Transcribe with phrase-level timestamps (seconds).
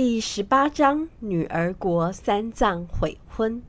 [0.00, 3.60] 第十八章：女儿国三藏悔婚。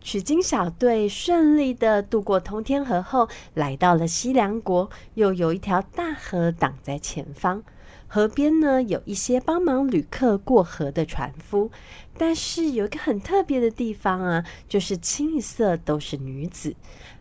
[0.00, 4.88] 取经小队顺利地渡过通天河后，来到了西凉国。
[5.14, 7.64] 又有一条大河挡在前方，
[8.06, 11.72] 河边呢，有一些帮忙旅客过河的船夫。
[12.16, 16.76] 但是有一个很特别的地方啊，就是清一色都是女子。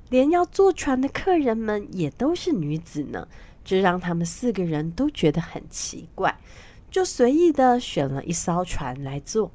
[0.10, 3.28] 连要坐船的客人们也都是女子呢，
[3.66, 6.38] 这让他们四个人都觉得很奇怪，
[6.90, 9.52] 就随意的选了一艘船来坐。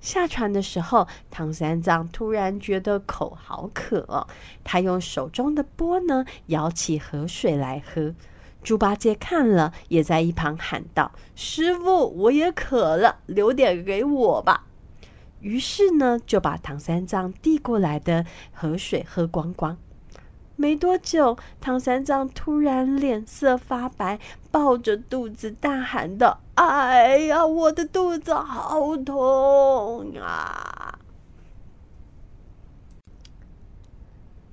[0.00, 4.26] 下船的时候，唐三藏突然觉得口好渴哦，
[4.62, 8.14] 他用手中的钵呢舀起河水来喝。
[8.62, 14.66] 猪八戒看了，也在一旁喊道：“师傅，我也渴了，留点给我吧。”
[15.40, 19.76] 于是呢，就把唐三藏递过来的河水喝光光。
[20.56, 24.18] 没多久，唐三藏突然脸色发白，
[24.50, 30.74] 抱着肚子大喊道：“哎呀，我的肚子好痛啊！”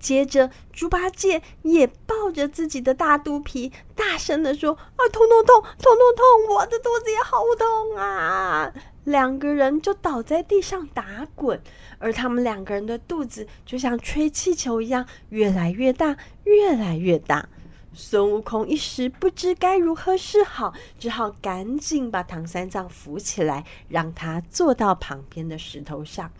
[0.05, 6.55] 接着，猪八戒也抱着自己的大肚皮，大声地说：“啊，痛痛痛，痛痛痛！
[6.55, 8.71] 我的肚子也好痛啊！”
[9.03, 11.59] 两个人就倒在地上打滚，
[11.97, 17.49] 而他们两个人的肚子就像吹气球一样，越来越大，越来越大。
[17.91, 26.31] 孙悟空一时不知该如何是好，只好赶紧把唐三藏扶起来，让他坐到旁边的石头上。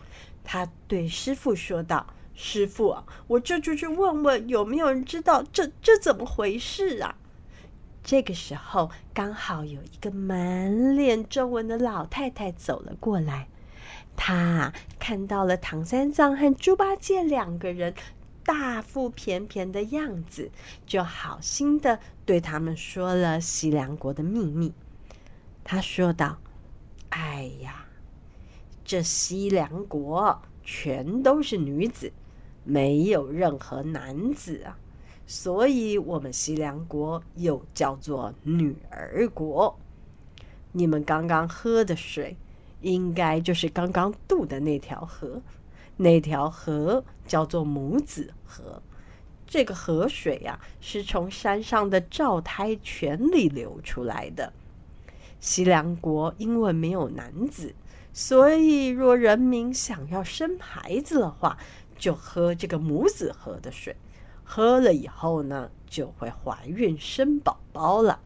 [0.44, 2.06] 他对师傅说道
[2.36, 7.16] ：“师傅啊，我这就去问问有没有人知道这这怎么回事啊？”
[8.04, 13.48] 这个时候，刚好有一个满脸皱纹的老太太走了过来。
[14.14, 17.94] 她看到了唐三藏和猪八戒两个人
[18.44, 20.52] 大腹便便的样子，
[20.86, 24.72] 就好心的对他们说了西凉国的秘密。
[25.64, 26.38] 她说道
[27.10, 27.86] ：“哎呀，
[28.84, 32.12] 这西凉国全都是女子，
[32.66, 34.76] 没有任何男子啊。”
[35.26, 39.76] 所以，我们西凉国又叫做女儿国。
[40.72, 42.36] 你们刚刚喝的水，
[42.80, 45.40] 应该就是刚刚渡的那条河。
[45.96, 48.82] 那条河叫做母子河。
[49.46, 54.52] 这个河水呀、啊，是从山上的照胎泉里流出来的。
[55.40, 57.74] 西凉国因为没有男子，
[58.12, 61.58] 所以若人民想要生孩子的话，
[61.98, 63.96] 就喝这个母子河的水。
[64.44, 68.20] 喝了以后呢，就会怀孕生宝宝了。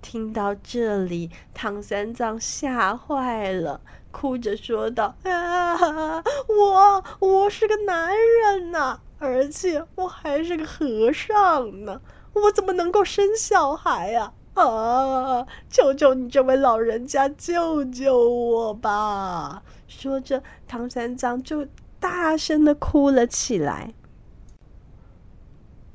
[0.00, 3.80] 听到这里，唐三藏吓坏了，
[4.10, 12.00] 哭着说道：“啊，我我是个男人呐，而且我还是个和尚呢，
[12.32, 14.32] 我怎么能够生小孩呀？
[14.54, 21.66] 啊，求求你这位老人家救救我吧！”说着，唐三藏就
[22.02, 23.94] 大声的哭了起来。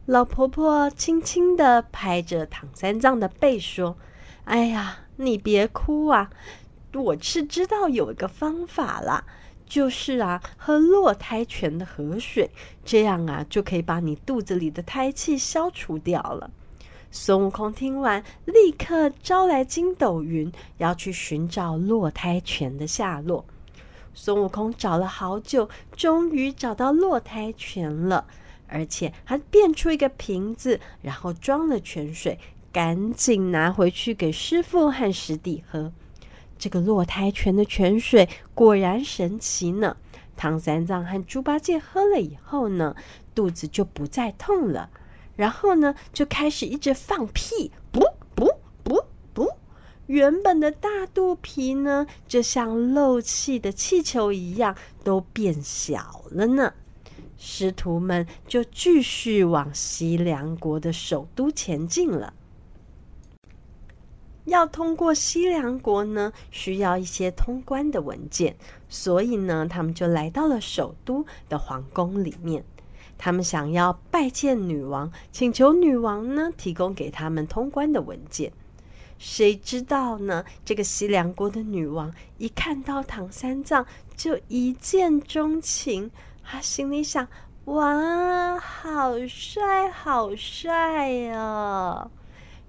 [0.06, 3.98] 老婆婆轻轻的拍着唐三藏的背说
[4.46, 6.30] ：“哎呀，你别哭啊！
[6.94, 9.26] 我是知道有一个方法啦，
[9.66, 12.50] 就是啊，喝落胎泉的河水，
[12.86, 16.50] 这样啊，就可以把你肚子里的胎气消除掉了。”
[17.12, 23.44] 孙悟空听完，立刻招来筋斗云，要去寻找落胎泉的下落。
[24.20, 28.26] 孙悟空找了好久，终于找到落胎泉了。
[28.68, 32.40] 而且还变出一个瓶子，然后装了泉水，
[32.74, 35.94] 赶紧拿回去给师傅和师弟喝。
[36.58, 39.96] 这个落胎泉的泉水果然神奇呢。
[40.36, 42.96] 唐三藏和猪八戒喝了以后呢，
[43.34, 44.90] 肚子就不再痛了，
[45.36, 48.02] 然后呢，就开始一直放屁，噗
[48.36, 48.54] 噗
[48.84, 49.48] 噗噗。
[50.08, 56.74] 原本的大肚皮呢，就像漏气的气球一样，都变小了呢。
[57.38, 62.34] 师徒们就继续往西凉国的首都前进了。
[64.46, 68.56] 要通过西凉国呢，需要一些通关的文件，
[68.88, 72.64] 所以呢，他们就来到了首都的皇宫里面。
[73.18, 78.54] 他们想要拜见女王，请求女王呢提供给他们通关的文件。
[79.18, 80.46] 谁知道呢？
[80.64, 83.86] 这个西凉国的女王一看到唐三藏，
[84.16, 86.12] 就一见钟情。
[86.44, 87.28] 她心里想
[87.66, 92.10] ：“哇，好帅，好帅哦！”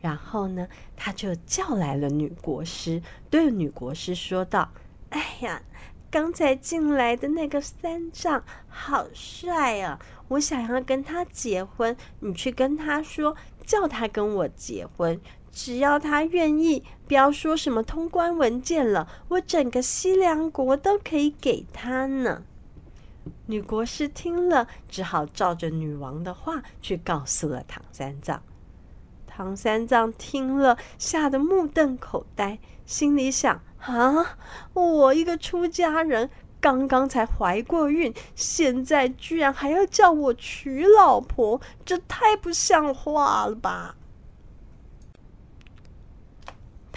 [0.01, 4.71] 然后呢，他就叫来了女国师，对女国师说道
[5.11, 5.61] ：“哎呀，
[6.09, 9.99] 刚才进来的那个三藏好帅啊！
[10.29, 13.35] 我想要跟他结婚，你去跟他说，
[13.67, 15.21] 叫他跟我结婚。
[15.59, 22.45] 只要他愿意，不要说什么通关文件了，我整个西凉国都可以给他呢。”
[23.47, 28.41] 女国师听了，只好照着女王的话去告诉了唐三藏。
[29.27, 33.61] 唐三藏听了，吓得目瞪口呆，心里想。
[33.81, 34.39] 啊！
[34.75, 43.97] 我一个出家人，刚刚才怀过孕，现在居然还要叫我娶老婆，这太不像话了吧！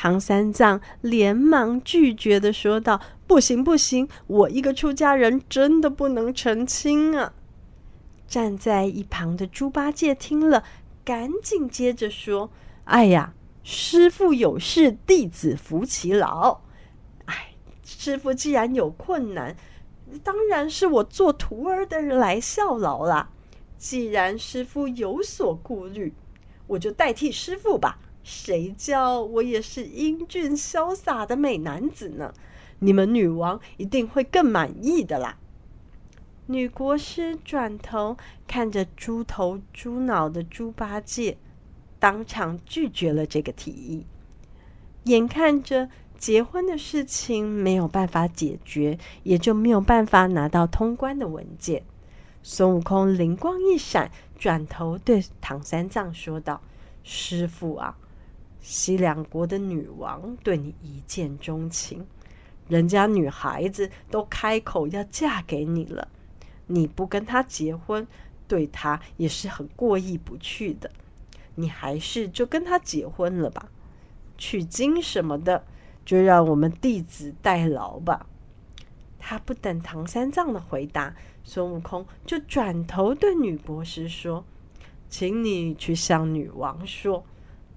[0.01, 7.33] 唐三藏连忙拒绝的说道：“不行，不行，我一个出家人真的不能成亲啊！”
[8.27, 10.63] 站在一旁的猪八戒听了，
[11.05, 12.49] 赶紧接着说
[12.85, 16.61] ：“哎呀，师傅有事，弟子服其劳。”
[17.25, 17.53] 哎
[17.85, 19.55] 师傅既然有困难，
[20.23, 23.29] 当然是我做徒儿的人来效劳啦。
[23.77, 26.15] 既然师傅有所顾虑，
[26.65, 27.99] 我就代替师傅吧。
[28.23, 32.33] 谁叫我也是英俊潇洒的美男子呢？
[32.79, 35.37] 你们女王一定会更满意的啦。
[36.47, 41.37] 女国师转头看着猪头猪脑的猪八戒，
[41.99, 44.05] 当场拒绝了这个提议。
[45.05, 45.89] 眼看着。
[46.21, 51.81] 结婚的事情没有办法解决，也就没有办法拿到通关的文件。
[52.43, 56.61] 孙悟空灵光一闪，转头对唐三藏说道
[57.03, 57.97] ：“师傅啊，
[58.61, 62.05] 西凉国的女王对你一见钟情，
[62.67, 66.07] 人家女孩子都开口要嫁给你了，
[66.67, 68.07] 你不跟她结婚，
[68.47, 70.89] 对她也是很过意不去的。
[71.55, 73.69] 你还是就跟她结婚了吧，
[74.37, 75.65] 取经什么的。”
[76.03, 78.25] 就让我们弟子代劳吧。
[79.19, 84.43] 他不等唐三藏的回答，孙悟空就转头对女博士说
[85.09, 87.23] ：“请你去向女王说，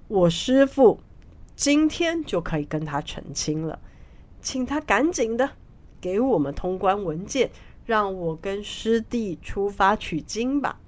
[0.09, 1.01] 我师父
[1.56, 3.79] 今天就可以跟他成亲了，
[4.41, 5.51] 请他赶紧的
[6.01, 7.51] 给我们通关文件，
[7.87, 10.79] 让我跟师弟出发取经吧。”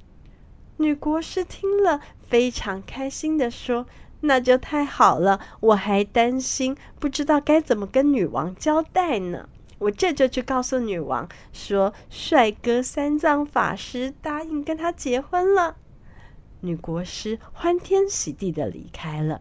[0.79, 3.87] 女国师听了，非常开心的说。
[4.21, 9.47] 那就太好了，我还担心不知道该怎么跟女王交代呢。
[9.79, 15.77] 我这就去告诉女王，说帅哥三藏法师答应跟他结婚了。
[16.67, 19.41] 女国师欢天喜地的离开了。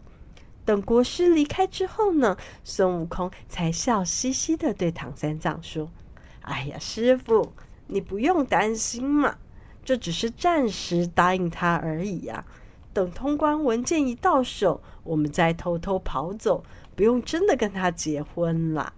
[0.64, 5.90] 等国师离开之后呢，孙悟空才笑嘻嘻的对唐三藏说
[6.42, 7.52] ：“哎呀，师傅，
[7.88, 9.38] 你不用担心嘛，
[9.84, 12.44] 这只是暂时答应他而已呀。”
[12.92, 16.64] 等通关文件一到手，我们再偷偷跑走，
[16.94, 18.94] 不用真的跟他结婚了。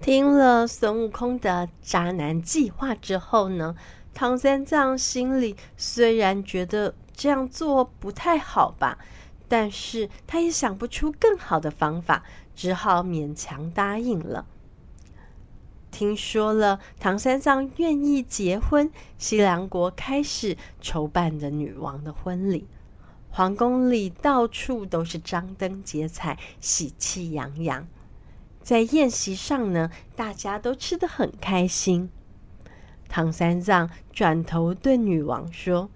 [0.00, 3.74] 听了孙悟空的渣男计划之后呢，
[4.14, 8.98] 唐三藏心里虽然觉得这样做不太好吧，
[9.48, 12.22] 但是他也想不出更好的方法，
[12.54, 14.46] 只好勉强答应了。
[15.90, 22.66] 听说了唐三藏愿意结婚，西凉国开始筹办着女王的婚礼。
[23.30, 27.88] 皇宫里到处都是张灯结彩，喜气洋洋。
[28.62, 32.10] 在宴席上呢，大家都吃得很开心。
[33.12, 35.90] 唐三藏转头对女王说：“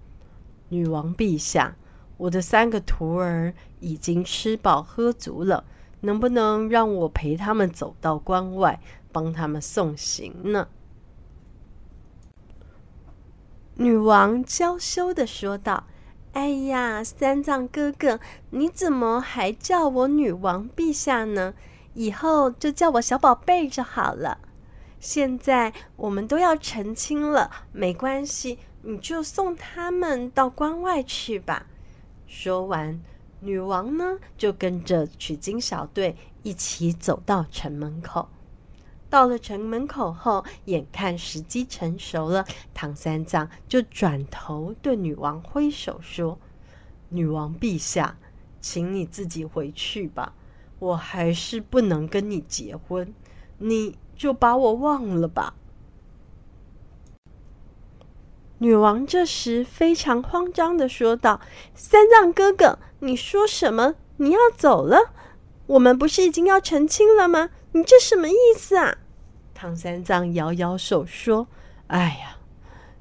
[0.69, 1.75] 女王陛下，
[2.17, 5.63] 我的三个徒儿已经吃饱喝足了，
[6.01, 8.79] 能不能让我陪他们走到关外？”
[9.11, 10.67] 帮他们送行呢。
[13.77, 15.85] 女王娇羞的说道
[16.33, 18.19] ：“哎呀，三藏哥哥，
[18.51, 21.55] 你怎么还叫我女王陛下呢？
[21.95, 24.37] 以后就叫我小宝贝就好了。
[24.99, 31.67] 现在我们都要成亲了，没关系，你就送他们到关外去吧。”
[32.27, 33.01] 说完，
[33.39, 38.29] 女王呢就跟着取经小队一起走到城门口。
[39.09, 46.37] 到了城门口后，眼看时机成熟了，唐三藏就转头对女王挥手说
[47.07, 48.17] ：“女王陛下，
[48.59, 50.33] 请你自己回去吧，
[50.79, 53.13] 我还是不能跟你结婚，
[53.59, 55.53] 你就把我忘了吧。”
[58.59, 61.39] 女王这时非常慌张地说道
[61.75, 63.93] ：“三藏哥哥，你说什么？
[64.17, 65.13] 你要走了？
[65.67, 68.97] 我们不是已经要成亲了吗？”你这什么意思啊？
[69.53, 71.47] 唐三藏摇摇手说
[71.87, 72.37] ：“哎呀，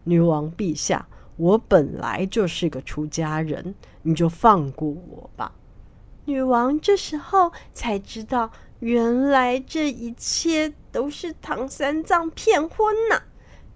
[0.05, 5.53] 女王陛下，我本来就是个出家人，你就放过我吧。”
[6.27, 13.23] 女王这时候才知道，原来这一切都是唐三藏骗婚呐！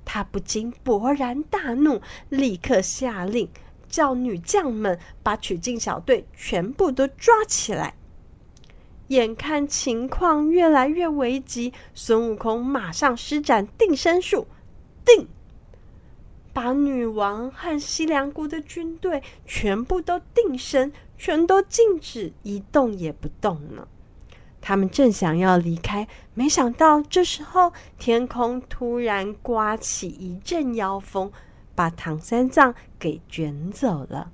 [0.04, 3.48] 他不禁勃然大怒，立刻下令
[3.88, 7.94] 叫女将们把取经小队全部都抓起来。
[9.08, 14.46] 眼看情况越来越危急，孙悟空马上施展定身术，
[15.04, 15.26] 定，
[16.52, 23.88] 把女王和西凉国的军队全部都定身，全都静止一动也不动了。
[24.60, 31.32] 他们正想要离开，没想到这时候天空突然刮起一阵妖风，
[31.74, 34.30] 把唐三藏给卷走了。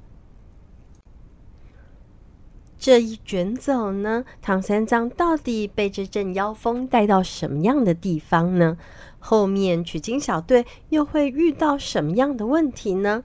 [2.79, 8.77] 这一卷走呢，唐三藏到底被这阵妖风带到什么样的地方呢？
[9.19, 13.25] 后面取经小队又会遇到什么样的问题呢？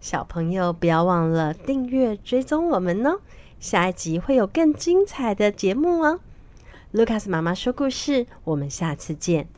[0.00, 3.20] 小朋友不要忘了订阅追踪我们哦，
[3.58, 6.20] 下一集会有更精彩的节目哦。
[6.92, 9.48] 卢卡斯妈妈说故事，我们下次见。